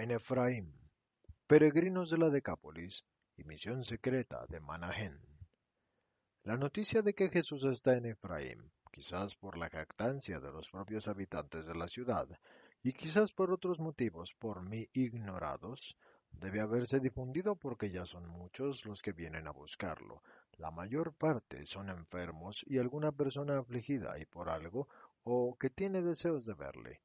En 0.00 0.12
Efraín 0.12 0.72
Peregrinos 1.48 2.08
de 2.08 2.18
la 2.18 2.28
Decápolis 2.28 3.04
y 3.36 3.42
Misión 3.42 3.84
Secreta 3.84 4.46
de 4.48 4.60
Manahen. 4.60 5.18
La 6.44 6.56
noticia 6.56 7.02
de 7.02 7.14
que 7.14 7.28
Jesús 7.28 7.64
está 7.64 7.96
en 7.96 8.06
Efraín, 8.06 8.70
quizás 8.92 9.34
por 9.34 9.58
la 9.58 9.68
jactancia 9.68 10.38
de 10.38 10.52
los 10.52 10.70
propios 10.70 11.08
habitantes 11.08 11.66
de 11.66 11.74
la 11.74 11.88
ciudad, 11.88 12.28
y 12.80 12.92
quizás 12.92 13.32
por 13.32 13.50
otros 13.50 13.80
motivos 13.80 14.32
por 14.38 14.62
mí 14.62 14.88
ignorados, 14.92 15.96
debe 16.30 16.60
haberse 16.60 17.00
difundido 17.00 17.56
porque 17.56 17.90
ya 17.90 18.06
son 18.06 18.28
muchos 18.28 18.84
los 18.84 19.02
que 19.02 19.10
vienen 19.10 19.48
a 19.48 19.50
buscarlo. 19.50 20.22
La 20.58 20.70
mayor 20.70 21.12
parte 21.12 21.66
son 21.66 21.88
enfermos 21.88 22.64
y 22.68 22.78
alguna 22.78 23.10
persona 23.10 23.58
afligida 23.58 24.16
y 24.20 24.26
por 24.26 24.48
algo 24.48 24.86
o 25.24 25.56
que 25.58 25.70
tiene 25.70 26.02
deseos 26.02 26.44
de 26.44 26.54
verle. 26.54 27.00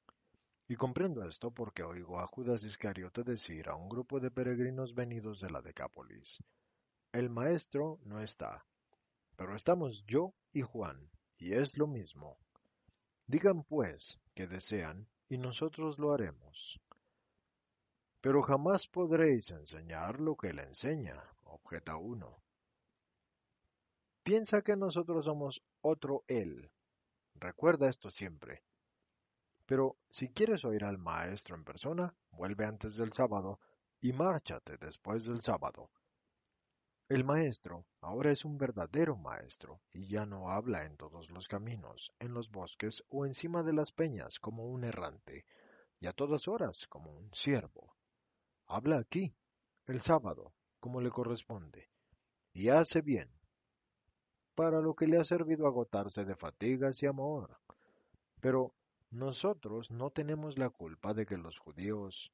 Y 0.73 0.75
comprendo 0.75 1.23
esto 1.23 1.51
porque 1.51 1.83
oigo 1.83 2.19
a 2.19 2.25
Judas 2.25 2.63
Iscariote 2.63 3.23
decir 3.23 3.69
a 3.69 3.75
un 3.75 3.87
grupo 3.87 4.19
de 4.19 4.31
peregrinos 4.31 4.95
venidos 4.95 5.39
de 5.39 5.51
la 5.51 5.61
Decápolis, 5.61 6.39
El 7.11 7.29
maestro 7.29 7.99
no 8.05 8.23
está, 8.23 8.65
pero 9.35 9.55
estamos 9.55 10.03
yo 10.07 10.33
y 10.51 10.63
Juan, 10.63 11.11
y 11.37 11.53
es 11.53 11.77
lo 11.77 11.85
mismo. 11.85 12.39
Digan 13.27 13.61
pues 13.61 14.17
que 14.33 14.47
desean, 14.47 15.07
y 15.29 15.37
nosotros 15.37 15.99
lo 15.99 16.11
haremos. 16.11 16.81
Pero 18.19 18.41
jamás 18.41 18.87
podréis 18.87 19.51
enseñar 19.51 20.19
lo 20.19 20.35
que 20.35 20.47
él 20.47 20.57
enseña, 20.57 21.23
objeta 21.43 21.97
uno. 21.97 22.41
Piensa 24.23 24.63
que 24.63 24.75
nosotros 24.75 25.25
somos 25.25 25.61
otro 25.81 26.23
él. 26.27 26.71
Recuerda 27.35 27.91
esto 27.91 28.09
siempre. 28.09 28.63
Pero 29.65 29.97
si 30.09 30.29
quieres 30.29 30.65
oír 30.65 30.83
al 30.83 30.97
maestro 30.97 31.55
en 31.55 31.63
persona, 31.63 32.13
vuelve 32.31 32.65
antes 32.65 32.95
del 32.95 33.13
sábado 33.13 33.59
y 34.01 34.11
márchate 34.11 34.77
después 34.77 35.25
del 35.25 35.41
sábado. 35.41 35.89
El 37.09 37.23
maestro 37.23 37.85
ahora 38.01 38.31
es 38.31 38.43
un 38.43 38.57
verdadero 38.57 39.15
maestro 39.15 39.81
y 39.91 40.07
ya 40.07 40.25
no 40.25 40.49
habla 40.49 40.85
en 40.85 40.97
todos 40.97 41.29
los 41.29 41.47
caminos, 41.47 42.11
en 42.19 42.33
los 42.33 42.49
bosques 42.49 43.03
o 43.09 43.25
encima 43.25 43.61
de 43.61 43.73
las 43.73 43.91
peñas 43.91 44.39
como 44.39 44.65
un 44.65 44.83
errante, 44.83 45.45
y 45.99 46.07
a 46.07 46.13
todas 46.13 46.47
horas 46.47 46.87
como 46.89 47.11
un 47.11 47.33
siervo. 47.33 47.95
Habla 48.65 48.97
aquí, 48.97 49.33
el 49.85 50.01
sábado, 50.01 50.53
como 50.79 51.01
le 51.01 51.09
corresponde, 51.09 51.89
y 52.51 52.69
hace 52.69 53.01
bien, 53.01 53.29
para 54.55 54.81
lo 54.81 54.95
que 54.95 55.07
le 55.07 55.17
ha 55.17 55.23
servido 55.23 55.67
agotarse 55.67 56.25
de 56.25 56.35
fatigas 56.35 57.01
y 57.03 57.05
amor. 57.05 57.57
Pero 58.41 58.73
nosotros 59.13 59.91
no 59.91 60.09
tenemos 60.09 60.57
la 60.57 60.71
culpa 60.71 61.13
de 61.13 61.27
que 61.27 61.37
los 61.37 61.59
judíos, 61.59 62.31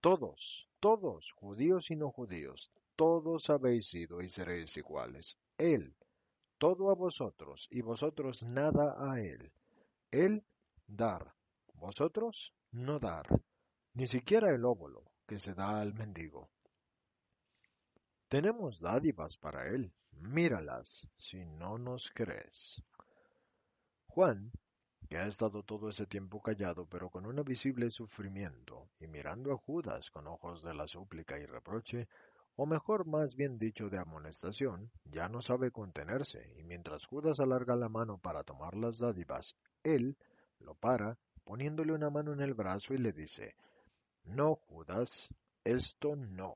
todos, 0.00 0.66
todos, 0.80 1.32
judíos 1.32 1.90
y 1.90 1.96
no 1.96 2.10
judíos, 2.10 2.72
todos 2.96 3.50
habéis 3.50 3.88
sido 3.88 4.22
y 4.22 4.30
seréis 4.30 4.74
iguales. 4.78 5.36
Él, 5.58 5.94
todo 6.56 6.90
a 6.90 6.94
vosotros, 6.94 7.68
y 7.70 7.82
vosotros 7.82 8.42
nada 8.42 8.96
a 8.98 9.20
él. 9.20 9.52
Él, 10.10 10.44
dar, 10.86 11.34
vosotros, 11.74 12.54
no 12.70 12.98
dar, 12.98 13.26
ni 13.92 14.06
siquiera 14.06 14.50
el 14.50 14.64
óvulo 14.64 15.12
que 15.26 15.40
se 15.40 15.52
da 15.52 15.78
al 15.78 15.92
mendigo. 15.92 16.48
Tenemos 18.28 18.80
dádivas 18.80 19.36
para 19.36 19.68
él, 19.68 19.92
míralas, 20.12 21.06
si 21.18 21.44
no 21.44 21.76
nos 21.76 22.10
crees. 22.12 22.82
Juan 24.06 24.52
que 25.12 25.18
ha 25.18 25.26
estado 25.26 25.62
todo 25.62 25.90
ese 25.90 26.06
tiempo 26.06 26.40
callado 26.40 26.86
pero 26.86 27.10
con 27.10 27.26
un 27.26 27.36
visible 27.44 27.90
sufrimiento, 27.90 28.88
y 28.98 29.06
mirando 29.08 29.52
a 29.52 29.58
Judas 29.58 30.10
con 30.10 30.26
ojos 30.26 30.62
de 30.62 30.72
la 30.72 30.88
súplica 30.88 31.38
y 31.38 31.44
reproche, 31.44 32.08
o 32.56 32.64
mejor 32.64 33.06
más 33.06 33.36
bien 33.36 33.58
dicho 33.58 33.90
de 33.90 33.98
amonestación, 33.98 34.90
ya 35.04 35.28
no 35.28 35.42
sabe 35.42 35.70
contenerse, 35.70 36.54
y 36.56 36.62
mientras 36.62 37.04
Judas 37.04 37.40
alarga 37.40 37.76
la 37.76 37.90
mano 37.90 38.16
para 38.16 38.42
tomar 38.42 38.74
las 38.74 39.00
dádivas, 39.00 39.54
él 39.82 40.16
lo 40.60 40.76
para, 40.76 41.18
poniéndole 41.44 41.92
una 41.92 42.08
mano 42.08 42.32
en 42.32 42.40
el 42.40 42.54
brazo 42.54 42.94
y 42.94 42.96
le 42.96 43.12
dice, 43.12 43.54
No, 44.24 44.54
Judas, 44.54 45.20
esto 45.62 46.16
no. 46.16 46.54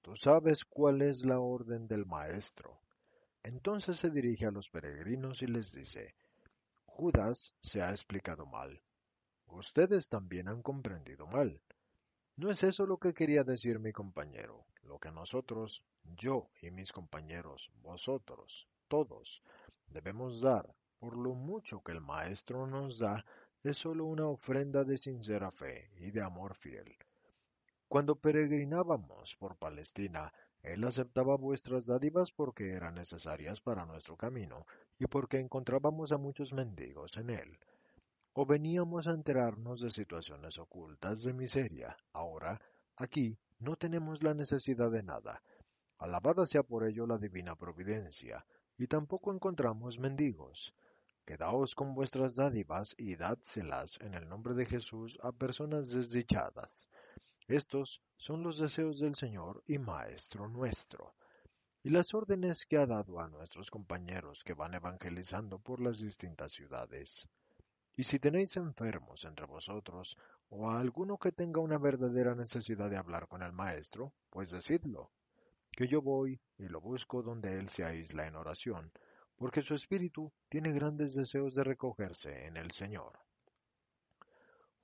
Tú 0.00 0.16
sabes 0.16 0.64
cuál 0.64 1.02
es 1.02 1.22
la 1.22 1.38
orden 1.38 1.86
del 1.86 2.06
maestro. 2.06 2.80
Entonces 3.42 4.00
se 4.00 4.08
dirige 4.08 4.46
a 4.46 4.50
los 4.50 4.70
peregrinos 4.70 5.42
y 5.42 5.48
les 5.48 5.70
dice, 5.70 6.14
Judas 6.96 7.52
se 7.60 7.82
ha 7.82 7.90
explicado 7.90 8.46
mal. 8.46 8.80
Ustedes 9.48 10.08
también 10.08 10.46
han 10.46 10.62
comprendido 10.62 11.26
mal. 11.26 11.60
No 12.36 12.52
es 12.52 12.62
eso 12.62 12.86
lo 12.86 12.98
que 12.98 13.12
quería 13.12 13.42
decir 13.42 13.80
mi 13.80 13.90
compañero. 13.90 14.64
Lo 14.84 15.00
que 15.00 15.10
nosotros, 15.10 15.82
yo 16.04 16.50
y 16.62 16.70
mis 16.70 16.92
compañeros, 16.92 17.72
vosotros, 17.82 18.68
todos, 18.86 19.42
debemos 19.88 20.40
dar, 20.40 20.72
por 21.00 21.16
lo 21.16 21.34
mucho 21.34 21.82
que 21.82 21.90
el 21.90 22.00
Maestro 22.00 22.64
nos 22.68 23.00
da, 23.00 23.24
es 23.64 23.78
sólo 23.78 24.04
una 24.04 24.28
ofrenda 24.28 24.84
de 24.84 24.96
sincera 24.96 25.50
fe 25.50 25.90
y 25.96 26.12
de 26.12 26.22
amor 26.22 26.54
fiel. 26.54 26.96
Cuando 27.88 28.14
peregrinábamos 28.14 29.34
por 29.34 29.56
Palestina, 29.56 30.32
él 30.64 30.82
aceptaba 30.84 31.36
vuestras 31.36 31.86
dádivas 31.86 32.32
porque 32.32 32.72
eran 32.72 32.94
necesarias 32.94 33.60
para 33.60 33.84
nuestro 33.84 34.16
camino 34.16 34.66
y 34.98 35.06
porque 35.06 35.38
encontrábamos 35.38 36.10
a 36.10 36.16
muchos 36.16 36.54
mendigos 36.54 37.18
en 37.18 37.28
él. 37.30 37.58
O 38.32 38.46
veníamos 38.46 39.06
a 39.06 39.12
enterarnos 39.12 39.82
de 39.82 39.92
situaciones 39.92 40.58
ocultas 40.58 41.22
de 41.22 41.34
miseria. 41.34 41.96
Ahora, 42.14 42.58
aquí, 42.96 43.36
no 43.58 43.76
tenemos 43.76 44.22
la 44.22 44.32
necesidad 44.32 44.90
de 44.90 45.02
nada. 45.02 45.42
Alabada 45.98 46.46
sea 46.46 46.62
por 46.62 46.88
ello 46.88 47.06
la 47.06 47.18
divina 47.18 47.54
providencia, 47.54 48.44
y 48.78 48.86
tampoco 48.86 49.32
encontramos 49.32 49.98
mendigos. 49.98 50.74
Quedaos 51.26 51.74
con 51.74 51.94
vuestras 51.94 52.36
dádivas 52.36 52.94
y 52.98 53.16
dádselas 53.16 53.98
en 54.00 54.14
el 54.14 54.28
nombre 54.28 54.54
de 54.54 54.64
Jesús 54.64 55.18
a 55.22 55.30
personas 55.32 55.90
desdichadas. 55.90 56.88
Estos 57.48 58.00
son 58.16 58.42
los 58.42 58.58
deseos 58.58 58.98
del 58.98 59.14
Señor 59.14 59.62
y 59.66 59.78
Maestro 59.78 60.48
nuestro, 60.48 61.14
y 61.82 61.90
las 61.90 62.14
órdenes 62.14 62.64
que 62.64 62.78
ha 62.78 62.86
dado 62.86 63.20
a 63.20 63.28
nuestros 63.28 63.70
compañeros 63.70 64.42
que 64.42 64.54
van 64.54 64.72
evangelizando 64.72 65.58
por 65.58 65.82
las 65.82 65.98
distintas 65.98 66.52
ciudades. 66.52 67.28
Y 67.96 68.04
si 68.04 68.18
tenéis 68.18 68.56
enfermos 68.56 69.26
entre 69.26 69.44
vosotros, 69.44 70.16
o 70.48 70.70
a 70.70 70.80
alguno 70.80 71.18
que 71.18 71.32
tenga 71.32 71.60
una 71.60 71.76
verdadera 71.76 72.34
necesidad 72.34 72.88
de 72.88 72.96
hablar 72.96 73.28
con 73.28 73.42
el 73.42 73.52
Maestro, 73.52 74.14
pues 74.30 74.50
decidlo, 74.50 75.10
que 75.70 75.86
yo 75.86 76.00
voy 76.00 76.40
y 76.56 76.68
lo 76.68 76.80
busco 76.80 77.22
donde 77.22 77.58
él 77.58 77.68
se 77.68 77.84
aísla 77.84 78.26
en 78.26 78.36
oración, 78.36 78.90
porque 79.36 79.60
su 79.60 79.74
espíritu 79.74 80.32
tiene 80.48 80.72
grandes 80.72 81.14
deseos 81.14 81.54
de 81.54 81.64
recogerse 81.64 82.46
en 82.46 82.56
el 82.56 82.70
Señor. 82.70 83.23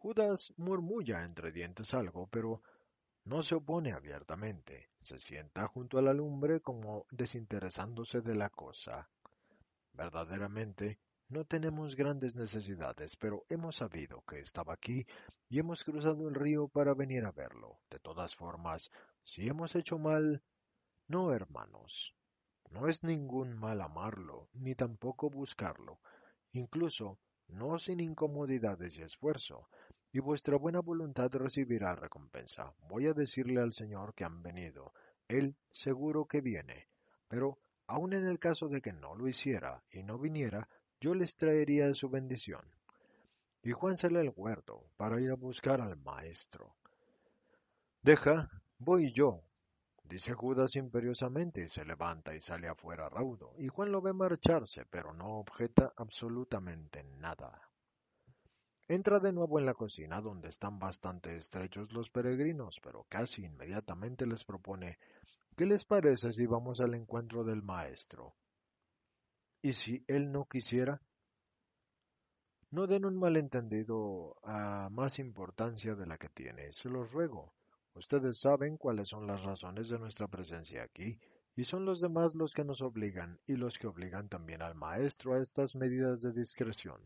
Judas 0.02 0.52
murmulla 0.56 1.24
entre 1.24 1.52
dientes 1.52 1.92
algo, 1.92 2.26
pero 2.26 2.62
no 3.24 3.42
se 3.42 3.54
opone 3.54 3.92
abiertamente. 3.92 4.88
Se 5.02 5.20
sienta 5.20 5.68
junto 5.68 5.98
a 5.98 6.02
la 6.02 6.14
lumbre 6.14 6.60
como 6.60 7.06
desinteresándose 7.10 8.22
de 8.22 8.34
la 8.34 8.48
cosa. 8.48 9.10
Verdaderamente, 9.92 10.98
No 11.28 11.44
tenemos 11.44 11.94
grandes 11.94 12.34
necesidades, 12.34 13.14
pero 13.16 13.44
hemos 13.48 13.76
sabido 13.76 14.22
que 14.22 14.40
estaba 14.40 14.72
aquí 14.74 15.06
y 15.48 15.60
hemos 15.60 15.84
cruzado 15.84 16.28
el 16.28 16.34
río 16.34 16.66
para 16.66 16.92
venir 16.92 17.24
a 17.24 17.30
verlo. 17.30 17.78
De 17.88 18.00
todas 18.00 18.34
formas, 18.34 18.90
si 19.22 19.46
hemos 19.46 19.76
hecho 19.76 19.96
mal, 19.96 20.42
no, 21.06 21.32
hermanos. 21.32 22.16
No 22.70 22.88
es 22.88 23.04
ningún 23.04 23.54
mal 23.54 23.80
amarlo, 23.80 24.48
ni 24.54 24.74
tampoco 24.74 25.30
buscarlo, 25.30 26.00
incluso 26.52 27.18
no 27.46 27.78
sin 27.78 28.00
incomodidades 28.00 28.98
y 28.98 29.02
esfuerzo, 29.02 29.68
y 30.12 30.20
vuestra 30.20 30.56
buena 30.56 30.80
voluntad 30.80 31.30
recibirá 31.32 31.94
recompensa. 31.94 32.72
Voy 32.88 33.06
a 33.06 33.12
decirle 33.12 33.60
al 33.60 33.72
Señor 33.72 34.14
que 34.14 34.24
han 34.24 34.42
venido. 34.42 34.92
Él 35.28 35.56
seguro 35.72 36.26
que 36.26 36.40
viene. 36.40 36.88
Pero 37.28 37.58
aun 37.86 38.12
en 38.12 38.26
el 38.26 38.38
caso 38.38 38.68
de 38.68 38.80
que 38.80 38.92
no 38.92 39.14
lo 39.14 39.28
hiciera 39.28 39.82
y 39.90 40.02
no 40.02 40.18
viniera, 40.18 40.68
yo 41.00 41.14
les 41.14 41.36
traería 41.36 41.94
su 41.94 42.08
bendición. 42.08 42.62
Y 43.62 43.72
Juan 43.72 43.96
sale 43.96 44.20
al 44.20 44.32
huerto 44.34 44.84
para 44.96 45.20
ir 45.20 45.30
a 45.30 45.36
buscar 45.36 45.80
al 45.80 45.96
maestro. 45.96 46.74
Deja, 48.02 48.50
voy 48.78 49.12
yo, 49.12 49.42
dice 50.04 50.32
Judas 50.34 50.74
imperiosamente, 50.76 51.64
y 51.64 51.68
se 51.68 51.84
levanta 51.84 52.34
y 52.34 52.40
sale 52.40 52.68
afuera 52.68 53.08
raudo, 53.08 53.52
y 53.58 53.68
Juan 53.68 53.92
lo 53.92 54.00
ve 54.00 54.12
marcharse, 54.12 54.86
pero 54.86 55.12
no 55.12 55.38
objeta 55.38 55.92
absolutamente 55.96 57.04
nada. 57.04 57.69
Entra 58.90 59.20
de 59.20 59.32
nuevo 59.32 59.60
en 59.60 59.66
la 59.66 59.74
cocina, 59.74 60.20
donde 60.20 60.48
están 60.48 60.80
bastante 60.80 61.36
estrechos 61.36 61.92
los 61.92 62.10
peregrinos, 62.10 62.80
pero 62.82 63.06
casi 63.08 63.44
inmediatamente 63.44 64.26
les 64.26 64.42
propone 64.42 64.98
¿Qué 65.56 65.64
les 65.64 65.84
parece 65.84 66.32
si 66.32 66.44
vamos 66.44 66.80
al 66.80 66.94
encuentro 66.94 67.44
del 67.44 67.62
maestro? 67.62 68.34
¿Y 69.62 69.74
si 69.74 70.04
él 70.08 70.32
no 70.32 70.44
quisiera? 70.46 71.00
No 72.72 72.88
den 72.88 73.04
un 73.04 73.16
malentendido 73.16 74.34
a 74.42 74.88
más 74.90 75.20
importancia 75.20 75.94
de 75.94 76.06
la 76.06 76.18
que 76.18 76.28
tiene, 76.28 76.72
se 76.72 76.88
los 76.88 77.12
ruego. 77.12 77.54
Ustedes 77.94 78.40
saben 78.40 78.76
cuáles 78.76 79.06
son 79.06 79.24
las 79.24 79.44
razones 79.44 79.88
de 79.88 80.00
nuestra 80.00 80.26
presencia 80.26 80.82
aquí, 80.82 81.16
y 81.54 81.64
son 81.64 81.84
los 81.84 82.00
demás 82.00 82.34
los 82.34 82.54
que 82.54 82.64
nos 82.64 82.82
obligan, 82.82 83.38
y 83.46 83.54
los 83.54 83.78
que 83.78 83.86
obligan 83.86 84.28
también 84.28 84.62
al 84.62 84.74
maestro 84.74 85.34
a 85.34 85.40
estas 85.40 85.76
medidas 85.76 86.22
de 86.22 86.32
discreción. 86.32 87.00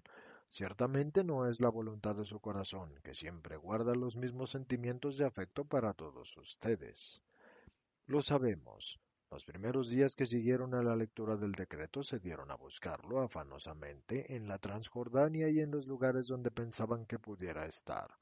Ciertamente 0.54 1.24
no 1.24 1.48
es 1.48 1.60
la 1.60 1.68
voluntad 1.68 2.14
de 2.14 2.24
su 2.24 2.38
corazón, 2.38 2.94
que 3.02 3.12
siempre 3.12 3.56
guarda 3.56 3.92
los 3.96 4.14
mismos 4.14 4.52
sentimientos 4.52 5.18
de 5.18 5.26
afecto 5.26 5.64
para 5.64 5.94
todos 5.94 6.36
ustedes. 6.36 7.20
Lo 8.06 8.22
sabemos. 8.22 9.00
Los 9.32 9.44
primeros 9.44 9.88
días 9.88 10.14
que 10.14 10.26
siguieron 10.26 10.74
a 10.74 10.82
la 10.84 10.94
lectura 10.94 11.34
del 11.34 11.50
decreto 11.50 12.04
se 12.04 12.20
dieron 12.20 12.52
a 12.52 12.54
buscarlo 12.54 13.20
afanosamente 13.20 14.36
en 14.36 14.46
la 14.46 14.60
Transjordania 14.60 15.48
y 15.48 15.58
en 15.58 15.72
los 15.72 15.88
lugares 15.88 16.28
donde 16.28 16.52
pensaban 16.52 17.04
que 17.04 17.18
pudiera 17.18 17.66
estar. 17.66 18.14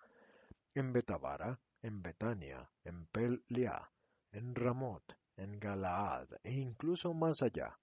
En 0.72 0.90
Betabara, 0.94 1.60
en 1.82 2.00
Betania, 2.00 2.66
en 2.82 3.08
Pelia, 3.08 3.90
en 4.30 4.54
Ramot, 4.54 5.04
en 5.36 5.60
Galaad 5.60 6.28
e 6.44 6.52
incluso 6.54 7.12
más 7.12 7.42
allá. 7.42 7.78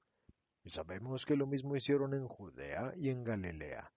Y 0.64 0.72
sabemos 0.72 1.24
que 1.28 1.36
lo 1.36 1.46
mismo 1.46 1.76
hicieron 1.76 2.16
en 2.16 2.28
Judea 2.28 2.94
y 2.98 3.10
en 3.10 3.24
Galilea. 3.24 3.92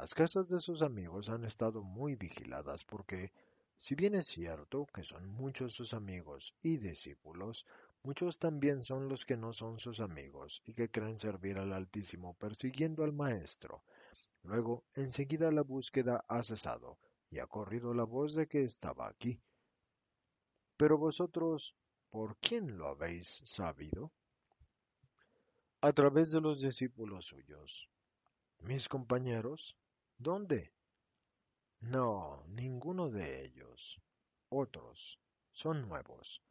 Las 0.00 0.14
casas 0.14 0.48
de 0.48 0.60
sus 0.60 0.82
amigos 0.82 1.28
han 1.28 1.44
estado 1.44 1.82
muy 1.82 2.14
vigiladas 2.14 2.84
porque 2.84 3.32
si 3.78 3.96
bien 3.96 4.14
es 4.14 4.28
cierto 4.28 4.86
que 4.94 5.02
son 5.02 5.26
muchos 5.26 5.72
sus 5.74 5.92
amigos 5.92 6.54
y 6.62 6.76
discípulos, 6.76 7.66
muchos 8.04 8.38
también 8.38 8.84
son 8.84 9.08
los 9.08 9.26
que 9.26 9.36
no 9.36 9.52
son 9.52 9.80
sus 9.80 9.98
amigos 9.98 10.62
y 10.64 10.74
que 10.74 10.88
creen 10.88 11.18
servir 11.18 11.58
al 11.58 11.72
Altísimo 11.72 12.34
persiguiendo 12.34 13.02
al 13.02 13.12
Maestro. 13.12 13.82
Luego, 14.44 14.84
enseguida 14.94 15.50
la 15.50 15.62
búsqueda 15.62 16.24
ha 16.28 16.44
cesado 16.44 16.96
y 17.28 17.40
ha 17.40 17.48
corrido 17.48 17.92
la 17.92 18.04
voz 18.04 18.36
de 18.36 18.46
que 18.46 18.62
estaba 18.62 19.08
aquí. 19.08 19.40
Pero 20.76 20.96
vosotros, 20.96 21.74
¿por 22.08 22.36
quién 22.36 22.78
lo 22.78 22.86
habéis 22.86 23.40
sabido? 23.42 24.12
A 25.80 25.92
través 25.92 26.30
de 26.30 26.40
los 26.40 26.60
discípulos 26.60 27.26
suyos. 27.26 27.88
¿Mis 28.60 28.88
compañeros? 28.88 29.76
¿Dónde? 30.20 30.72
No, 31.80 32.42
ninguno 32.48 33.08
de 33.08 33.44
ellos. 33.44 34.00
Otros. 34.48 35.20
Son 35.52 35.88
nuevos. 35.88 36.42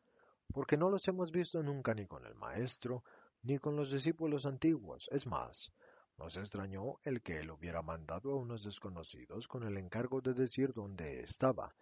Porque 0.54 0.78
no 0.78 0.90
los 0.90 1.06
hemos 1.10 1.32
visto 1.34 1.62
nunca 1.62 1.94
ni 1.94 2.06
con 2.08 2.26
el 2.26 2.34
Maestro, 2.36 3.04
ni 3.44 3.60
con 3.60 3.76
los 3.76 3.92
discípulos 3.92 4.46
antiguos. 4.46 5.10
Es 5.12 5.28
más, 5.28 5.74
nos 6.18 6.38
extrañó 6.38 7.02
el 7.04 7.22
que 7.22 7.40
él 7.40 7.52
hubiera 7.52 7.82
mandado 7.82 8.32
a 8.32 8.38
unos 8.38 8.64
desconocidos 8.64 9.50
con 9.50 9.64
el 9.64 9.78
encargo 9.78 10.22
de 10.22 10.34
decir 10.34 10.72
dónde 10.72 11.20
estaba. 11.20 11.76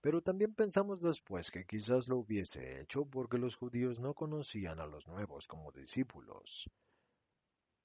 Pero 0.00 0.22
también 0.22 0.54
pensamos 0.54 1.02
después 1.02 1.50
que 1.50 1.66
quizás 1.66 2.08
lo 2.08 2.16
hubiese 2.16 2.80
hecho 2.80 3.04
porque 3.04 3.36
los 3.36 3.56
judíos 3.56 4.00
no 4.00 4.14
conocían 4.14 4.80
a 4.80 4.86
los 4.86 5.06
nuevos 5.06 5.46
como 5.46 5.70
discípulos. 5.70 6.70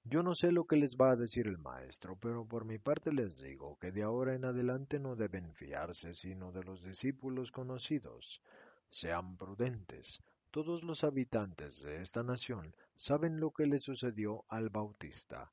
Yo 0.03 0.24
no 0.24 0.33
sé 0.33 0.51
lo 0.51 0.65
que 0.65 0.77
les 0.77 0.98
va 0.98 1.12
a 1.12 1.15
decir 1.15 1.48
el 1.48 1.59
maestro, 1.59 2.18
pero 2.19 2.45
por 2.45 2.65
mi 2.65 2.80
parte 2.80 3.13
les 3.13 3.38
digo 3.38 3.77
que 3.80 3.92
de 3.92 4.01
ahora 4.01 4.33
en 4.33 4.45
adelante 4.45 5.00
no 5.00 5.15
deben 5.15 5.53
fiarse 5.53 6.15
sino 6.15 6.51
de 6.51 6.63
los 6.63 6.83
discípulos 6.83 7.51
conocidos. 7.51 8.42
Sean 8.89 9.38
prudentes. 9.38 10.19
Todos 10.50 10.83
los 10.83 11.03
habitantes 11.03 11.81
de 11.81 12.01
esta 12.01 12.24
nación 12.24 12.75
saben 12.95 13.39
lo 13.39 13.51
que 13.51 13.65
le 13.65 13.80
sucedió 13.80 14.44
al 14.50 14.69
Bautista. 14.69 15.51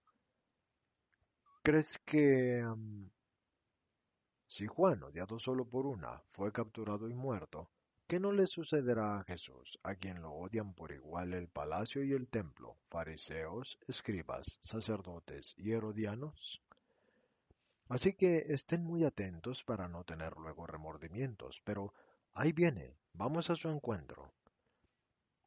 ¿Crees 1.62 1.98
que... 2.04 2.64
si 4.48 4.66
Juan, 4.66 5.02
odiado 5.02 5.38
solo 5.38 5.66
por 5.66 5.86
una, 5.86 6.22
fue 6.32 6.50
capturado 6.50 7.08
y 7.08 7.14
muerto, 7.14 7.68
¿Qué 8.08 8.18
no 8.18 8.32
le 8.32 8.46
sucederá 8.46 9.18
a 9.18 9.24
Jesús, 9.24 9.78
a 9.82 9.94
quien 9.94 10.22
lo 10.22 10.32
odian 10.32 10.72
por 10.72 10.92
igual 10.92 11.34
el 11.34 11.46
palacio 11.46 12.02
y 12.02 12.14
el 12.14 12.26
templo, 12.26 12.78
fariseos, 12.88 13.78
escribas, 13.86 14.56
sacerdotes 14.62 15.54
y 15.58 15.72
herodianos? 15.72 16.62
Así 17.90 18.14
que 18.14 18.46
estén 18.48 18.82
muy 18.82 19.04
atentos 19.04 19.62
para 19.62 19.88
no 19.88 20.04
tener 20.04 20.38
luego 20.38 20.66
remordimientos, 20.66 21.60
pero 21.64 21.92
ahí 22.32 22.52
viene, 22.52 22.96
vamos 23.12 23.50
a 23.50 23.56
su 23.56 23.68
encuentro. 23.68 24.32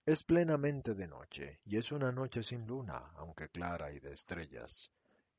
Es 0.05 0.23
plenamente 0.23 0.93
de 0.93 1.07
noche, 1.07 1.61
y 1.65 1.77
es 1.77 1.91
una 1.91 2.11
noche 2.11 2.43
sin 2.43 2.67
luna, 2.67 3.11
aunque 3.15 3.49
clara 3.49 3.91
y 3.91 3.99
de 3.99 4.13
estrellas. 4.13 4.91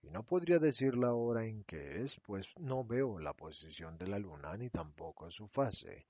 Y 0.03 0.11
no 0.11 0.25
podría 0.25 0.59
decir 0.59 0.97
la 0.97 1.15
hora 1.15 1.45
en 1.45 1.63
que 1.63 2.03
es, 2.03 2.19
pues 2.19 2.49
no 2.59 2.83
veo 2.85 3.21
la 3.21 3.33
posición 3.33 3.97
de 3.97 4.09
la 4.09 4.19
luna 4.19 4.57
ni 4.57 4.71
tampoco 4.71 5.31
su 5.31 5.47
fase 5.47 6.05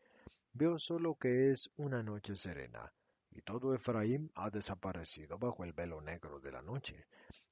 Veo 0.54 0.78
solo 0.78 1.14
que 1.14 1.50
es 1.50 1.70
una 1.76 2.02
noche 2.02 2.36
serena, 2.36 2.92
y 3.30 3.40
todo 3.40 3.74
Efraín 3.74 4.30
ha 4.34 4.50
desaparecido 4.50 5.38
bajo 5.38 5.64
el 5.64 5.72
velo 5.72 6.02
negro 6.02 6.40
de 6.40 6.52
la 6.52 6.60
noche. 6.60 7.06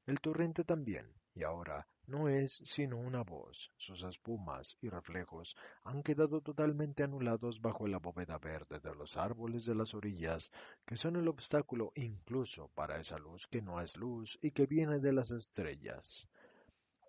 El 0.04 0.21
torrente 0.21 0.64
también, 0.64 1.11
y 1.35 1.42
ahora 1.42 1.88
no 2.07 2.28
es 2.28 2.62
sino 2.71 2.99
una 2.99 3.23
voz. 3.23 3.73
Sus 3.78 4.02
espumas 4.02 4.76
y 4.83 4.90
reflejos 4.90 5.57
han 5.83 6.02
quedado 6.02 6.42
totalmente 6.42 7.02
anulados 7.02 7.62
bajo 7.62 7.88
la 7.88 7.99
bóveda 7.99 8.38
verde 8.38 8.80
de 8.80 8.95
los 8.95 9.16
árboles 9.16 9.64
de 9.64 9.75
las 9.75 9.95
orillas, 9.95 10.50
que 10.85 10.99
son 10.99 11.16
el 11.16 11.28
obstáculo 11.28 11.92
incluso 11.95 12.69
para 12.75 13.00
esa 13.00 13.19
luz 13.19 13.47
que 13.47 13.62
no 13.62 13.80
es 13.80 13.97
luz 13.97 14.38
y 14.42 14.50
que 14.50 14.66
viene 14.66 14.99
de 14.99 15.14
las 15.14 15.30
estrellas. 15.30 16.28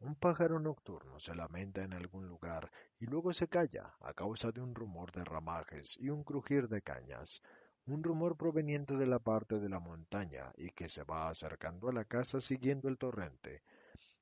Un 0.03 0.15
pájaro 0.15 0.59
nocturno 0.59 1.19
se 1.19 1.35
lamenta 1.35 1.83
en 1.83 1.93
algún 1.93 2.27
lugar 2.27 2.71
y 2.99 3.05
luego 3.05 3.35
se 3.35 3.47
calla 3.47 3.93
a 3.99 4.15
causa 4.15 4.51
de 4.51 4.59
un 4.59 4.73
rumor 4.73 5.11
de 5.11 5.23
ramajes 5.23 5.95
y 5.99 6.09
un 6.09 6.23
crujir 6.23 6.67
de 6.69 6.81
cañas, 6.81 7.43
un 7.85 8.01
rumor 8.01 8.35
proveniente 8.35 8.97
de 8.97 9.05
la 9.05 9.19
parte 9.19 9.59
de 9.59 9.69
la 9.69 9.79
montaña 9.79 10.51
y 10.57 10.71
que 10.71 10.89
se 10.89 11.03
va 11.03 11.29
acercando 11.29 11.87
a 11.87 11.93
la 11.93 12.05
casa 12.05 12.41
siguiendo 12.41 12.89
el 12.89 12.97
torrente. 12.97 13.61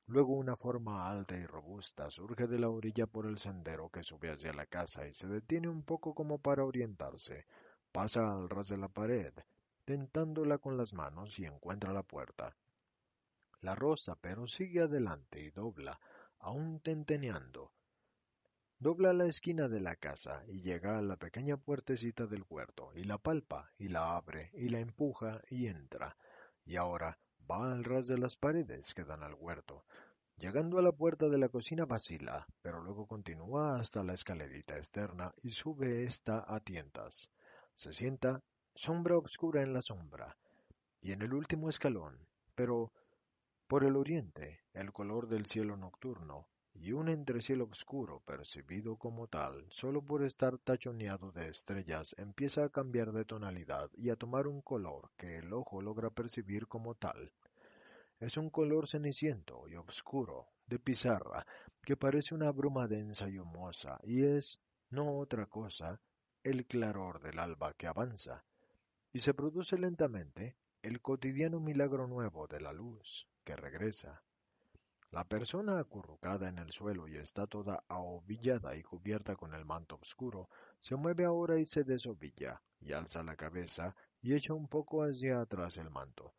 Luego 0.06 0.34
una 0.34 0.54
forma 0.54 1.10
alta 1.10 1.34
y 1.34 1.46
robusta 1.46 2.10
surge 2.10 2.46
de 2.46 2.58
la 2.58 2.68
orilla 2.68 3.06
por 3.06 3.24
el 3.24 3.38
sendero 3.38 3.88
que 3.88 4.02
sube 4.02 4.30
hacia 4.30 4.52
la 4.52 4.66
casa 4.66 5.08
y 5.08 5.14
se 5.14 5.28
detiene 5.28 5.68
un 5.70 5.82
poco 5.82 6.14
como 6.14 6.36
para 6.36 6.62
orientarse. 6.62 7.46
Pasa 7.90 8.30
al 8.30 8.50
ras 8.50 8.68
de 8.68 8.76
la 8.76 8.88
pared, 8.88 9.32
tentándola 9.86 10.58
con 10.58 10.76
las 10.76 10.92
manos 10.92 11.38
y 11.38 11.46
encuentra 11.46 11.94
la 11.94 12.02
puerta. 12.02 12.54
La 13.60 13.74
rosa 13.74 14.16
pero 14.20 14.46
sigue 14.46 14.80
adelante 14.80 15.40
y 15.40 15.50
dobla, 15.50 16.00
aún 16.38 16.80
tenteneando. 16.80 17.72
Dobla 18.78 19.12
la 19.12 19.26
esquina 19.26 19.68
de 19.68 19.80
la 19.80 19.96
casa 19.96 20.42
y 20.48 20.62
llega 20.62 20.96
a 20.96 21.02
la 21.02 21.16
pequeña 21.16 21.58
puertecita 21.58 22.26
del 22.26 22.46
huerto, 22.48 22.92
y 22.94 23.04
la 23.04 23.18
palpa, 23.18 23.70
y 23.76 23.88
la 23.88 24.16
abre, 24.16 24.50
y 24.54 24.70
la 24.70 24.80
empuja, 24.80 25.42
y 25.50 25.66
entra. 25.66 26.16
Y 26.64 26.76
ahora 26.76 27.18
va 27.50 27.70
al 27.72 27.84
ras 27.84 28.06
de 28.06 28.16
las 28.16 28.36
paredes 28.36 28.94
que 28.94 29.04
dan 29.04 29.22
al 29.22 29.34
huerto. 29.34 29.84
Llegando 30.38 30.78
a 30.78 30.82
la 30.82 30.92
puerta 30.92 31.28
de 31.28 31.36
la 31.36 31.50
cocina 31.50 31.84
vacila, 31.84 32.46
pero 32.62 32.80
luego 32.80 33.06
continúa 33.06 33.76
hasta 33.76 34.02
la 34.02 34.14
escalerita 34.14 34.78
externa 34.78 35.34
y 35.42 35.50
sube 35.50 36.04
esta 36.04 36.46
a 36.48 36.60
tientas. 36.60 37.28
Se 37.74 37.92
sienta 37.92 38.42
sombra 38.74 39.18
oscura 39.18 39.62
en 39.62 39.74
la 39.74 39.82
sombra, 39.82 40.38
y 41.02 41.12
en 41.12 41.20
el 41.20 41.34
último 41.34 41.68
escalón, 41.68 42.26
pero 42.54 42.92
Por 43.70 43.84
el 43.84 43.94
oriente, 43.94 44.62
el 44.72 44.92
color 44.92 45.28
del 45.28 45.46
cielo 45.46 45.76
nocturno 45.76 46.48
y 46.74 46.90
un 46.90 47.08
entrecielo 47.08 47.66
oscuro 47.66 48.20
percibido 48.26 48.96
como 48.96 49.28
tal 49.28 49.64
solo 49.70 50.02
por 50.02 50.24
estar 50.24 50.58
tachoneado 50.58 51.30
de 51.30 51.50
estrellas 51.50 52.16
empieza 52.18 52.64
a 52.64 52.70
cambiar 52.70 53.12
de 53.12 53.24
tonalidad 53.24 53.88
y 53.94 54.10
a 54.10 54.16
tomar 54.16 54.48
un 54.48 54.60
color 54.60 55.12
que 55.16 55.38
el 55.38 55.52
ojo 55.52 55.82
logra 55.82 56.10
percibir 56.10 56.66
como 56.66 56.96
tal. 56.96 57.32
Es 58.18 58.36
un 58.36 58.50
color 58.50 58.88
ceniciento 58.88 59.68
y 59.68 59.76
oscuro, 59.76 60.48
de 60.66 60.80
pizarra, 60.80 61.46
que 61.80 61.96
parece 61.96 62.34
una 62.34 62.50
bruma 62.50 62.88
densa 62.88 63.28
y 63.28 63.38
humosa, 63.38 64.00
y 64.02 64.24
es, 64.24 64.58
no 64.90 65.16
otra 65.16 65.46
cosa, 65.46 66.00
el 66.42 66.66
claror 66.66 67.20
del 67.20 67.38
alba 67.38 67.72
que 67.74 67.86
avanza, 67.86 68.44
y 69.12 69.20
se 69.20 69.32
produce 69.32 69.78
lentamente 69.78 70.56
el 70.82 71.00
cotidiano 71.00 71.60
milagro 71.60 72.08
nuevo 72.08 72.48
de 72.48 72.60
la 72.60 72.72
luz 72.72 73.30
que 73.44 73.56
regresa. 73.56 74.22
La 75.10 75.24
persona 75.24 75.80
acurrucada 75.80 76.48
en 76.48 76.58
el 76.58 76.70
suelo 76.70 77.08
y 77.08 77.16
está 77.16 77.46
toda 77.46 77.82
ahovillada 77.88 78.76
y 78.76 78.82
cubierta 78.82 79.34
con 79.34 79.54
el 79.54 79.64
manto 79.64 79.96
oscuro, 79.96 80.48
se 80.80 80.94
mueve 80.94 81.24
ahora 81.24 81.58
y 81.58 81.66
se 81.66 81.82
desovilla, 81.82 82.62
y 82.80 82.92
alza 82.92 83.22
la 83.22 83.36
cabeza 83.36 83.96
y 84.22 84.34
echa 84.34 84.54
un 84.54 84.68
poco 84.68 85.02
hacia 85.02 85.40
atrás 85.40 85.78
el 85.78 85.90
manto. 85.90 86.34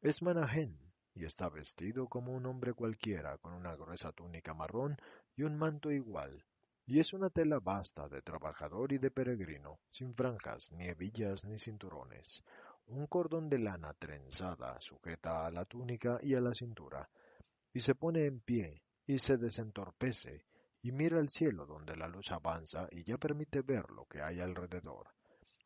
Es 0.00 0.22
Manahem, 0.22 0.78
y 1.14 1.26
está 1.26 1.50
vestido 1.50 2.08
como 2.08 2.32
un 2.32 2.46
hombre 2.46 2.72
cualquiera, 2.72 3.36
con 3.38 3.52
una 3.52 3.76
gruesa 3.76 4.12
túnica 4.12 4.54
marrón 4.54 4.96
y 5.36 5.42
un 5.42 5.58
manto 5.58 5.90
igual, 5.90 6.46
y 6.86 7.00
es 7.00 7.12
una 7.12 7.30
tela 7.30 7.60
vasta 7.60 8.08
de 8.08 8.22
trabajador 8.22 8.92
y 8.92 8.98
de 8.98 9.10
peregrino, 9.10 9.78
sin 9.90 10.14
franjas, 10.14 10.72
ni 10.72 10.88
hebillas, 10.88 11.44
ni 11.44 11.58
cinturones. 11.58 12.42
Un 12.92 13.06
cordón 13.06 13.48
de 13.48 13.60
lana 13.60 13.94
trenzada 13.94 14.80
sujeta 14.80 15.46
a 15.46 15.50
la 15.52 15.64
túnica 15.64 16.18
y 16.24 16.34
a 16.34 16.40
la 16.40 16.52
cintura, 16.52 17.08
y 17.72 17.78
se 17.78 17.94
pone 17.94 18.26
en 18.26 18.40
pie, 18.40 18.82
y 19.06 19.20
se 19.20 19.36
desentorpece, 19.36 20.44
y 20.82 20.90
mira 20.90 21.20
al 21.20 21.28
cielo 21.28 21.66
donde 21.66 21.94
la 21.94 22.08
luz 22.08 22.32
avanza 22.32 22.88
y 22.90 23.04
ya 23.04 23.16
permite 23.16 23.62
ver 23.62 23.88
lo 23.90 24.06
que 24.06 24.20
hay 24.20 24.40
alrededor. 24.40 25.06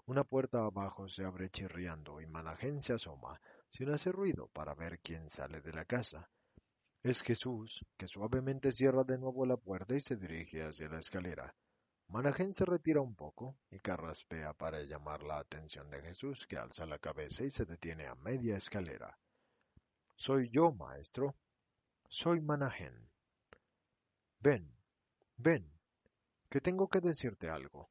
Una 0.04 0.22
puerta 0.24 0.58
abajo 0.58 1.08
se 1.08 1.24
abre 1.24 1.48
chirriando 1.48 2.20
y 2.20 2.26
Manahem 2.26 2.82
se 2.82 2.92
asoma, 2.92 3.40
sin 3.70 3.88
hacer 3.88 4.12
ruido, 4.12 4.48
para 4.48 4.74
ver 4.74 5.00
quién 5.00 5.30
sale 5.30 5.62
de 5.62 5.72
la 5.72 5.86
casa. 5.86 6.28
Es 7.02 7.22
Jesús, 7.22 7.86
que 7.96 8.06
suavemente 8.06 8.70
cierra 8.70 9.02
de 9.02 9.16
nuevo 9.16 9.46
la 9.46 9.56
puerta 9.56 9.94
y 9.96 10.00
se 10.02 10.16
dirige 10.16 10.62
hacia 10.62 10.88
la 10.88 10.98
escalera. 10.98 11.54
Manahem 12.08 12.52
se 12.52 12.64
retira 12.64 13.00
un 13.00 13.14
poco 13.14 13.56
y 13.70 13.80
carraspea 13.80 14.52
para 14.52 14.82
llamar 14.82 15.22
la 15.22 15.38
atención 15.38 15.90
de 15.90 16.00
Jesús, 16.02 16.46
que 16.46 16.56
alza 16.56 16.86
la 16.86 16.98
cabeza 16.98 17.44
y 17.44 17.50
se 17.50 17.64
detiene 17.64 18.06
a 18.06 18.14
media 18.14 18.56
escalera. 18.56 19.18
Soy 20.16 20.48
yo, 20.50 20.72
maestro, 20.72 21.34
soy 22.08 22.40
Manahem. 22.40 23.08
Ven, 24.40 24.72
ven, 25.36 25.72
que 26.48 26.60
tengo 26.60 26.88
que 26.88 27.00
decirte 27.00 27.50
algo. 27.50 27.90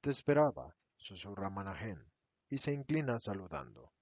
Te 0.00 0.10
esperaba, 0.10 0.74
susurra 0.96 1.50
Manahem, 1.50 2.04
y 2.48 2.58
se 2.58 2.72
inclina 2.72 3.20
saludando. 3.20 3.92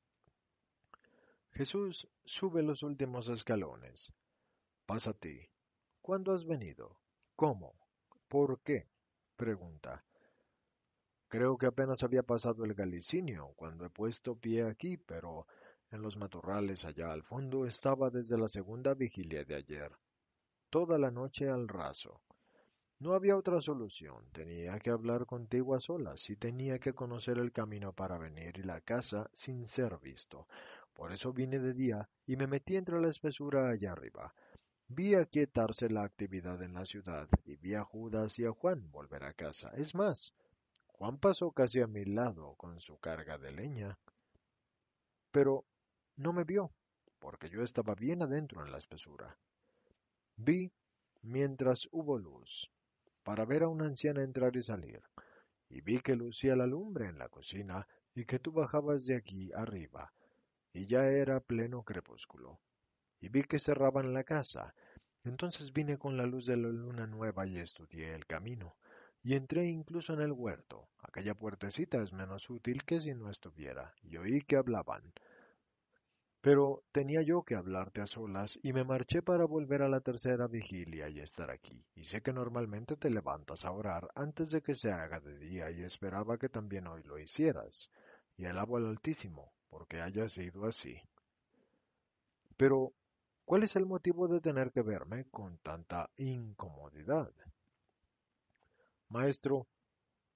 Jesús 1.52 2.08
sube 2.24 2.62
los 2.62 2.82
últimos 2.82 3.28
escalones. 3.28 4.12
Pasa 4.86 5.12
ti. 5.12 5.48
¿Cuándo 6.00 6.32
has 6.32 6.44
venido? 6.44 6.98
¿Cómo? 7.36 7.74
¿Por 8.28 8.60
qué? 8.62 8.88
Pregunta. 9.34 10.04
Creo 11.28 11.56
que 11.58 11.66
apenas 11.66 12.02
había 12.02 12.22
pasado 12.22 12.64
el 12.64 12.74
Galicinio 12.74 13.52
cuando 13.56 13.84
he 13.84 13.90
puesto 13.90 14.36
pie 14.36 14.62
aquí, 14.62 14.96
pero 14.96 15.46
en 15.90 16.02
los 16.02 16.16
matorrales 16.16 16.84
allá 16.84 17.12
al 17.12 17.22
fondo 17.22 17.66
estaba 17.66 18.10
desde 18.10 18.38
la 18.38 18.48
segunda 18.48 18.94
vigilia 18.94 19.44
de 19.44 19.56
ayer. 19.56 19.92
Toda 20.70 20.98
la 20.98 21.10
noche 21.10 21.48
al 21.48 21.68
raso. 21.68 22.20
No 23.00 23.14
había 23.14 23.36
otra 23.36 23.60
solución. 23.60 24.30
Tenía 24.32 24.78
que 24.78 24.90
hablar 24.90 25.26
contigo 25.26 25.74
a 25.74 25.80
solas 25.80 26.30
y 26.30 26.36
tenía 26.36 26.78
que 26.78 26.94
conocer 26.94 27.38
el 27.38 27.52
camino 27.52 27.92
para 27.92 28.18
venir 28.18 28.58
y 28.58 28.62
la 28.62 28.80
casa 28.80 29.28
sin 29.34 29.68
ser 29.68 29.98
visto. 29.98 30.46
Por 30.94 31.12
eso 31.12 31.32
vine 31.32 31.58
de 31.58 31.74
día 31.74 32.08
y 32.26 32.36
me 32.36 32.46
metí 32.46 32.76
entre 32.76 33.00
la 33.00 33.08
espesura 33.08 33.68
allá 33.68 33.92
arriba. 33.92 34.32
Vi 34.88 35.14
aquietarse 35.14 35.88
la 35.88 36.04
actividad 36.04 36.62
en 36.62 36.74
la 36.74 36.84
ciudad 36.84 37.28
y 37.44 37.56
vi 37.56 37.74
a 37.74 37.84
Judas 37.84 38.38
y 38.38 38.44
a 38.44 38.52
Juan 38.52 38.90
volver 38.90 39.24
a 39.24 39.32
casa. 39.32 39.70
Es 39.76 39.94
más, 39.94 40.34
Juan 40.86 41.18
pasó 41.18 41.52
casi 41.52 41.80
a 41.80 41.86
mi 41.86 42.04
lado 42.04 42.54
con 42.56 42.80
su 42.80 42.98
carga 42.98 43.38
de 43.38 43.50
leña. 43.50 43.98
Pero 45.30 45.64
no 46.16 46.32
me 46.32 46.44
vio, 46.44 46.70
porque 47.18 47.48
yo 47.48 47.62
estaba 47.62 47.94
bien 47.94 48.22
adentro 48.22 48.64
en 48.64 48.70
la 48.70 48.78
espesura. 48.78 49.36
Vi, 50.36 50.70
mientras 51.22 51.88
hubo 51.90 52.18
luz, 52.18 52.70
para 53.22 53.46
ver 53.46 53.62
a 53.62 53.68
una 53.68 53.86
anciana 53.86 54.22
entrar 54.22 54.54
y 54.54 54.62
salir, 54.62 55.02
y 55.70 55.80
vi 55.80 56.00
que 56.00 56.14
lucía 56.14 56.54
la 56.54 56.66
lumbre 56.66 57.08
en 57.08 57.18
la 57.18 57.28
cocina 57.28 57.88
y 58.14 58.26
que 58.26 58.38
tú 58.38 58.52
bajabas 58.52 59.06
de 59.06 59.16
aquí 59.16 59.50
arriba, 59.54 60.12
y 60.72 60.86
ya 60.86 61.08
era 61.08 61.40
pleno 61.40 61.82
crepúsculo. 61.82 62.60
Y 63.20 63.28
vi 63.28 63.42
que 63.42 63.58
cerraban 63.58 64.12
la 64.12 64.24
casa. 64.24 64.74
Entonces 65.24 65.72
vine 65.72 65.96
con 65.96 66.16
la 66.16 66.26
luz 66.26 66.46
de 66.46 66.56
la 66.56 66.68
luna 66.68 67.06
nueva 67.06 67.46
y 67.46 67.58
estudié 67.58 68.14
el 68.14 68.26
camino, 68.26 68.76
y 69.22 69.34
entré 69.34 69.64
incluso 69.64 70.12
en 70.12 70.20
el 70.20 70.32
huerto. 70.32 70.88
Aquella 70.98 71.34
puertecita 71.34 72.02
es 72.02 72.12
menos 72.12 72.50
útil 72.50 72.84
que 72.84 73.00
si 73.00 73.14
no 73.14 73.30
estuviera, 73.30 73.94
y 74.02 74.18
oí 74.18 74.42
que 74.42 74.56
hablaban. 74.56 75.12
Pero 76.44 76.84
tenía 76.92 77.22
yo 77.22 77.42
que 77.42 77.54
hablarte 77.54 78.02
a 78.02 78.06
solas 78.06 78.58
y 78.62 78.74
me 78.74 78.84
marché 78.84 79.22
para 79.22 79.46
volver 79.46 79.82
a 79.82 79.88
la 79.88 80.02
tercera 80.02 80.46
vigilia 80.46 81.08
y 81.08 81.20
estar 81.20 81.50
aquí. 81.50 81.86
Y 81.94 82.04
sé 82.04 82.20
que 82.20 82.34
normalmente 82.34 82.96
te 82.96 83.08
levantas 83.08 83.64
a 83.64 83.72
orar 83.72 84.10
antes 84.14 84.50
de 84.50 84.60
que 84.60 84.74
se 84.74 84.92
haga 84.92 85.20
de 85.20 85.38
día 85.38 85.70
y 85.70 85.82
esperaba 85.82 86.36
que 86.36 86.50
también 86.50 86.86
hoy 86.86 87.02
lo 87.04 87.18
hicieras. 87.18 87.88
Y 88.36 88.44
alabo 88.44 88.76
al 88.76 88.88
Altísimo, 88.88 89.54
porque 89.70 90.02
haya 90.02 90.28
sido 90.28 90.66
así. 90.66 91.00
Pero, 92.58 92.92
¿cuál 93.44 93.62
es 93.62 93.76
el 93.76 93.86
motivo 93.86 94.28
de 94.28 94.40
tener 94.40 94.72
que 94.72 94.82
verme 94.82 95.26
con 95.30 95.58
tanta 95.58 96.10
incomodidad? 96.16 97.32
Maestro, 99.08 99.66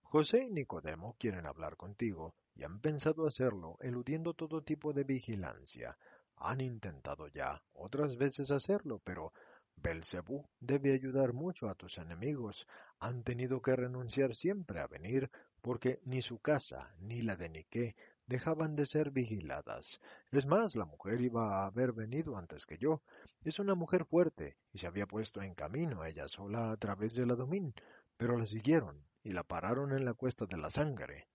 José 0.03 0.45
y 0.45 0.51
Nicodemo 0.51 1.17
quieren 1.19 1.47
hablar 1.47 1.77
contigo 1.77 2.35
y 2.55 2.65
han 2.65 2.81
pensado 2.81 3.27
hacerlo 3.27 3.77
eludiendo 3.81 4.35
todo 4.35 4.63
tipo 4.63 4.93
de 4.93 5.05
vigilancia. 5.05 5.99
Han 6.37 6.61
intentado 6.61 7.29
ya 7.29 7.63
otras 7.73 8.17
veces 8.17 8.51
hacerlo, 8.51 9.01
pero 9.05 9.33
Belcebú 9.77 10.49
debe 10.61 10.93
ayudar 10.93 11.33
mucho 11.33 11.69
a 11.69 11.75
tus 11.75 11.99
enemigos. 11.99 12.67
Han 13.01 13.23
tenido 13.23 13.61
que 13.61 13.77
renunciar 13.77 14.35
siempre 14.35 14.81
a 14.81 14.87
venir 14.87 15.31
porque 15.61 16.01
ni 16.05 16.23
su 16.23 16.39
casa 16.39 16.95
ni 16.99 17.23
la 17.23 17.37
de 17.37 17.49
Niqué 17.49 17.97
dejaban 18.29 18.77
de 18.77 18.87
ser 18.87 19.11
vigiladas. 19.11 20.01
Es 20.31 20.47
más, 20.47 20.77
la 20.77 20.85
mujer 20.85 21.21
iba 21.21 21.63
a 21.63 21.67
haber 21.67 21.93
venido 21.93 22.37
antes 22.37 22.67
que 22.67 22.79
yo. 22.79 23.03
Es 23.43 23.59
una 23.59 23.75
mujer 23.75 24.05
fuerte 24.05 24.57
y 24.73 24.79
se 24.79 24.87
había 24.87 25.07
puesto 25.07 25.43
en 25.43 25.55
camino 25.55 26.05
ella 26.05 26.29
sola 26.29 26.71
a 26.71 26.77
través 26.77 27.15
de 27.15 27.27
la 27.27 27.35
domín, 27.35 27.75
pero 28.17 28.37
la 28.39 28.47
siguieron 28.47 29.05
y 29.25 29.33
la 29.33 29.43
pararon 29.43 29.93
en 29.93 30.05
la 30.05 30.15
cuesta 30.15 30.47
de 30.47 30.59
la 30.59 30.71
sangre. 30.71 31.27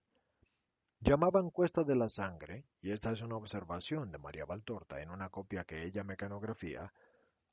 Llamaban 1.06 1.50
Cuesta 1.50 1.84
de 1.84 1.98
la 1.98 2.08
Sangre, 2.08 2.64
y 2.82 2.92
esta 2.92 3.12
es 3.12 3.22
una 3.22 3.36
observación 3.36 4.10
de 4.10 4.18
María 4.18 4.46
Valtorta 4.46 5.02
en 5.02 5.10
una 5.10 5.28
copia 5.28 5.66
que 5.66 5.84
ella 5.84 6.06
mecanografía, 6.06 6.94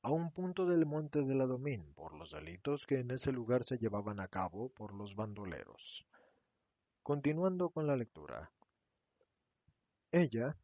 a 0.03 0.13
un 0.13 0.31
punto 0.31 0.67
del 0.67 0.87
monte 0.87 1.25
de 1.25 1.35
la 1.35 1.47
Domín 1.47 1.93
por 1.95 2.15
los 2.15 2.31
delitos 2.31 2.87
que 2.87 3.01
en 3.01 3.11
ese 3.11 3.33
lugar 3.33 3.65
se 3.65 3.77
llevaban 3.77 4.21
a 4.21 4.29
cabo 4.29 4.69
por 4.69 4.95
los 4.95 5.17
bandoleros. 5.17 6.07
Continuando 7.03 7.71
con 7.71 7.89
la 7.89 7.97
lectura. 7.97 8.53
Ella, 10.13 10.57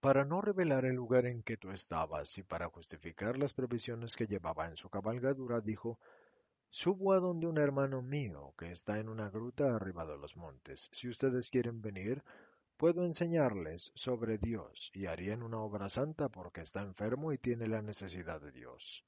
para 0.00 0.24
no 0.24 0.40
revelar 0.40 0.84
el 0.84 0.96
lugar 0.96 1.24
en 1.26 1.44
que 1.44 1.56
tú 1.56 1.70
estabas 1.70 2.36
y 2.36 2.42
para 2.42 2.68
justificar 2.68 3.38
las 3.38 3.54
previsiones 3.54 4.16
que 4.16 4.26
llevaba 4.26 4.66
en 4.66 4.76
su 4.76 4.90
cabalgadura, 4.90 5.60
dijo 5.60 6.00
Subo 6.68 7.12
a 7.12 7.20
donde 7.20 7.46
un 7.46 7.58
hermano 7.58 8.02
mío 8.02 8.52
que 8.58 8.72
está 8.72 8.98
en 8.98 9.08
una 9.08 9.30
gruta 9.30 9.76
arriba 9.76 10.04
de 10.04 10.18
los 10.18 10.36
montes. 10.36 10.88
Si 10.90 11.08
ustedes 11.08 11.48
quieren 11.48 11.80
venir, 11.80 12.24
puedo 12.76 13.04
enseñarles 13.04 13.92
sobre 13.94 14.38
Dios 14.38 14.90
y 14.92 15.06
harían 15.06 15.44
una 15.44 15.60
obra 15.60 15.88
santa 15.88 16.28
porque 16.28 16.62
está 16.62 16.82
enfermo 16.82 17.32
y 17.32 17.38
tiene 17.38 17.68
la 17.68 17.82
necesidad 17.82 18.40
de 18.40 18.50
Dios. 18.50 19.04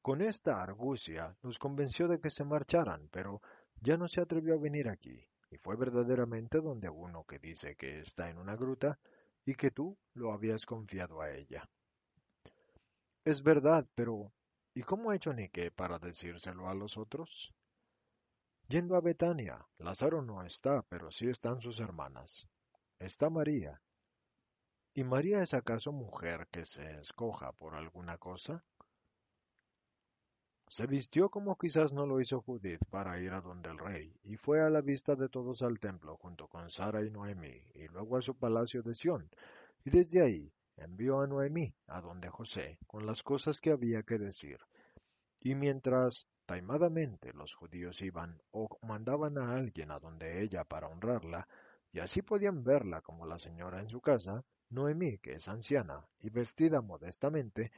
Con 0.00 0.22
esta 0.22 0.62
argucia 0.62 1.36
los 1.42 1.58
convenció 1.58 2.06
de 2.06 2.20
que 2.20 2.30
se 2.30 2.44
marcharan, 2.44 3.08
pero 3.10 3.42
ya 3.80 3.96
no 3.96 4.06
se 4.06 4.20
atrevió 4.20 4.54
a 4.54 4.60
venir 4.60 4.88
aquí, 4.88 5.26
y 5.50 5.58
fue 5.58 5.76
verdaderamente 5.76 6.60
donde 6.60 6.88
uno 6.88 7.24
que 7.24 7.38
dice 7.38 7.76
que 7.76 8.00
está 8.00 8.30
en 8.30 8.38
una 8.38 8.56
gruta 8.56 8.98
y 9.44 9.54
que 9.54 9.70
tú 9.70 9.96
lo 10.14 10.32
habías 10.32 10.66
confiado 10.66 11.20
a 11.20 11.30
ella. 11.30 11.68
Es 13.24 13.42
verdad, 13.42 13.86
pero 13.94 14.32
¿Y 14.76 14.82
cómo 14.82 15.08
ha 15.08 15.16
hecho 15.16 15.32
Nike 15.32 15.70
para 15.70 15.98
decírselo 15.98 16.68
a 16.68 16.74
los 16.74 16.98
otros? 16.98 17.54
Yendo 18.68 18.94
a 18.94 19.00
Betania, 19.00 19.66
Lázaro 19.78 20.20
no 20.20 20.42
está, 20.42 20.82
pero 20.82 21.10
sí 21.10 21.30
están 21.30 21.62
sus 21.62 21.80
hermanas. 21.80 22.46
Está 22.98 23.30
María. 23.30 23.80
¿Y 24.92 25.02
María 25.02 25.42
es 25.42 25.54
acaso 25.54 25.92
mujer 25.92 26.46
que 26.48 26.66
se 26.66 27.00
escoja 27.00 27.52
por 27.52 27.74
alguna 27.74 28.18
cosa? 28.18 28.66
Se 30.68 30.86
vistió 30.86 31.30
como 31.30 31.56
quizás 31.56 31.92
no 31.92 32.06
lo 32.06 32.20
hizo 32.20 32.40
Judith 32.40 32.80
para 32.90 33.20
ir 33.20 33.32
a 33.32 33.40
donde 33.40 33.70
el 33.70 33.78
rey, 33.78 34.12
y 34.24 34.36
fue 34.36 34.60
a 34.60 34.68
la 34.68 34.80
vista 34.80 35.14
de 35.14 35.28
todos 35.28 35.62
al 35.62 35.78
templo 35.78 36.16
junto 36.16 36.48
con 36.48 36.70
Sara 36.70 37.04
y 37.04 37.10
Noemí, 37.10 37.62
y 37.74 37.86
luego 37.88 38.16
a 38.16 38.22
su 38.22 38.34
palacio 38.34 38.82
de 38.82 38.96
Sión, 38.96 39.30
y 39.84 39.90
desde 39.90 40.22
ahí 40.22 40.52
envió 40.76 41.20
a 41.20 41.26
Noemí 41.28 41.72
a 41.86 42.00
donde 42.00 42.28
José 42.28 42.78
con 42.86 43.06
las 43.06 43.22
cosas 43.22 43.60
que 43.60 43.70
había 43.70 44.02
que 44.02 44.18
decir. 44.18 44.58
Y 45.40 45.54
mientras 45.54 46.26
taimadamente 46.46 47.32
los 47.32 47.54
judíos 47.54 48.02
iban 48.02 48.42
o 48.50 48.68
mandaban 48.82 49.38
a 49.38 49.54
alguien 49.54 49.92
a 49.92 50.00
donde 50.00 50.42
ella 50.42 50.64
para 50.64 50.88
honrarla, 50.88 51.46
y 51.92 52.00
así 52.00 52.22
podían 52.22 52.64
verla 52.64 53.02
como 53.02 53.24
la 53.24 53.38
señora 53.38 53.80
en 53.80 53.88
su 53.88 54.00
casa, 54.00 54.44
Noemí, 54.70 55.18
que 55.18 55.34
es 55.34 55.46
anciana 55.46 56.04
y 56.18 56.30
vestida 56.30 56.80
modestamente, 56.80 57.70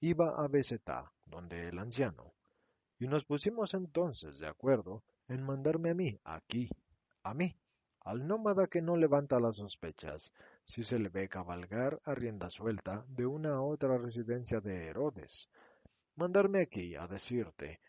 iba 0.00 0.42
a 0.42 0.48
Besetá, 0.48 1.12
donde 1.24 1.68
el 1.68 1.78
anciano. 1.78 2.34
Y 2.98 3.08
nos 3.08 3.24
pusimos 3.24 3.74
entonces 3.74 4.38
de 4.38 4.46
acuerdo 4.46 5.02
en 5.28 5.42
mandarme 5.42 5.90
a 5.90 5.94
mí, 5.94 6.20
aquí, 6.24 6.68
a 7.22 7.34
mí, 7.34 7.56
al 8.00 8.26
nómada 8.26 8.66
que 8.66 8.80
no 8.80 8.96
levanta 8.96 9.38
las 9.38 9.56
sospechas, 9.56 10.32
si 10.64 10.84
se 10.84 10.98
le 10.98 11.08
ve 11.08 11.28
cabalgar 11.28 12.00
a 12.04 12.14
rienda 12.14 12.50
suelta 12.50 13.04
de 13.08 13.26
una 13.26 13.54
a 13.54 13.62
otra 13.62 13.98
residencia 13.98 14.60
de 14.60 14.86
Herodes. 14.86 15.48
Mandarme 16.16 16.62
aquí 16.62 16.94
a 16.94 17.06
decirte 17.06 17.80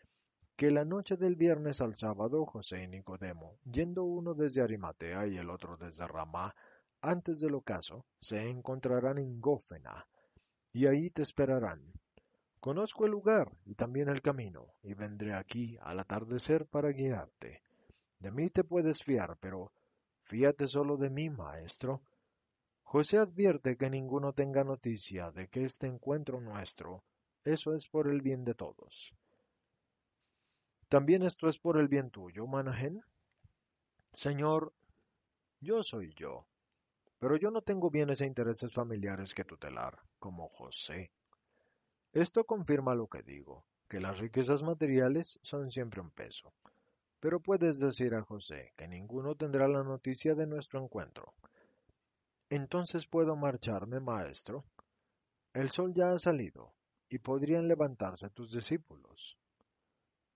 que 0.56 0.70
la 0.70 0.84
noche 0.84 1.16
del 1.16 1.36
viernes 1.36 1.80
al 1.80 1.96
sábado 1.96 2.44
José 2.44 2.82
y 2.82 2.88
Nicodemo, 2.88 3.58
yendo 3.64 4.04
uno 4.04 4.34
desde 4.34 4.60
Arimatea 4.60 5.26
y 5.26 5.38
el 5.38 5.48
otro 5.48 5.76
desde 5.76 6.06
Ramá, 6.06 6.54
antes 7.00 7.40
del 7.40 7.54
ocaso, 7.54 8.04
se 8.20 8.46
encontrarán 8.46 9.16
en 9.16 9.40
Gófena, 9.40 10.06
y 10.72 10.86
ahí 10.86 11.10
te 11.10 11.22
esperarán. 11.22 11.80
Conozco 12.60 13.06
el 13.06 13.12
lugar 13.12 13.50
y 13.64 13.74
también 13.74 14.10
el 14.10 14.20
camino, 14.20 14.74
y 14.82 14.92
vendré 14.92 15.34
aquí 15.34 15.78
al 15.80 15.98
atardecer 15.98 16.66
para 16.66 16.90
guiarte. 16.90 17.62
De 18.18 18.30
mí 18.30 18.50
te 18.50 18.64
puedes 18.64 19.02
fiar, 19.02 19.38
pero 19.40 19.72
fíate 20.24 20.66
solo 20.66 20.98
de 20.98 21.08
mí, 21.08 21.30
maestro. 21.30 22.02
José 22.82 23.16
advierte 23.16 23.78
que 23.78 23.88
ninguno 23.88 24.34
tenga 24.34 24.62
noticia 24.62 25.30
de 25.30 25.48
que 25.48 25.64
este 25.64 25.86
encuentro 25.86 26.38
nuestro, 26.38 27.02
eso 27.44 27.74
es 27.74 27.88
por 27.88 28.08
el 28.08 28.20
bien 28.20 28.44
de 28.44 28.54
todos. 28.54 29.10
¿También 30.90 31.22
esto 31.22 31.48
es 31.48 31.58
por 31.58 31.78
el 31.78 31.88
bien 31.88 32.10
tuyo, 32.10 32.46
Manahen? 32.46 33.02
Señor, 34.12 34.74
yo 35.60 35.82
soy 35.82 36.12
yo, 36.14 36.46
pero 37.18 37.38
yo 37.38 37.50
no 37.50 37.62
tengo 37.62 37.90
bienes 37.90 38.20
e 38.20 38.26
intereses 38.26 38.74
familiares 38.74 39.32
que 39.32 39.44
tutelar, 39.44 39.98
como 40.18 40.48
José. 40.48 41.10
Esto 42.12 42.44
confirma 42.44 42.94
lo 42.94 43.06
que 43.06 43.22
digo, 43.22 43.64
que 43.88 44.00
las 44.00 44.18
riquezas 44.18 44.62
materiales 44.62 45.38
son 45.42 45.70
siempre 45.70 46.00
un 46.00 46.10
peso. 46.10 46.52
Pero 47.20 47.40
puedes 47.40 47.78
decir 47.78 48.14
a 48.14 48.22
José 48.22 48.72
que 48.76 48.88
ninguno 48.88 49.36
tendrá 49.36 49.68
la 49.68 49.84
noticia 49.84 50.34
de 50.34 50.46
nuestro 50.46 50.82
encuentro. 50.82 51.34
Entonces 52.48 53.06
puedo 53.06 53.36
marcharme, 53.36 54.00
maestro. 54.00 54.64
El 55.52 55.70
sol 55.70 55.92
ya 55.94 56.12
ha 56.12 56.18
salido, 56.18 56.74
y 57.08 57.18
podrían 57.18 57.68
levantarse 57.68 58.28
tus 58.30 58.50
discípulos. 58.52 59.36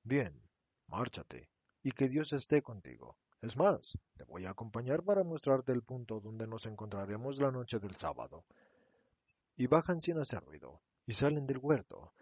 Bien, 0.04 0.40
márchate, 0.87 1.49
y 1.83 1.90
que 1.90 2.09
Dios 2.09 2.33
esté 2.33 2.62
contigo. 2.62 3.16
Es 3.40 3.57
más, 3.57 3.99
te 4.16 4.25
voy 4.25 4.47
a 4.47 4.50
acompañar 4.50 5.02
para 5.02 5.25
mostrarte 5.25 5.73
el 5.73 5.83
punto 5.83 6.21
donde 6.21 6.47
nos 6.47 6.66
encontraremos 6.66 7.38
la 7.38 7.50
noche 7.50 7.78
del 7.78 7.97
sábado. 7.97 8.45
Y 9.57 9.66
bajan 9.66 10.00
sin 10.00 10.19
hacer 10.19 10.45
ruido, 10.45 10.81
y 11.06 11.14
salen 11.14 11.46
del 11.46 11.58
huerto, 11.58 12.12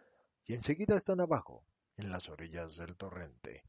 y 0.45 0.55
enseguida 0.55 0.97
están 0.97 1.21
abajo, 1.21 1.65
en 1.97 2.11
las 2.11 2.29
orillas 2.29 2.77
del 2.77 2.97
torrente. 2.97 3.65